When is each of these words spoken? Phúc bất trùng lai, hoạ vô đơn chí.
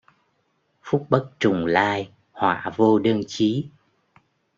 Phúc 0.83 1.05
bất 1.09 1.29
trùng 1.39 1.65
lai, 1.65 2.09
hoạ 2.31 2.71
vô 2.75 2.99
đơn 2.99 3.21
chí. 3.27 3.67